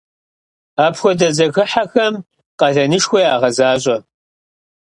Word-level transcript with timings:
Апхуэдэ 0.85 1.29
зэхыхьэхэм 1.37 2.13
къалэнышхуэ 2.59 3.19
ягъэзащӏэ. 3.33 3.97